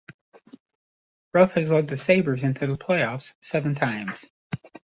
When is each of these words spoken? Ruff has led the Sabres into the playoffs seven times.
Ruff 1.31 1.51
has 1.51 1.69
led 1.69 1.87
the 1.89 1.95
Sabres 1.95 2.41
into 2.41 2.65
the 2.65 2.73
playoffs 2.75 3.33
seven 3.39 3.75
times. 3.75 4.25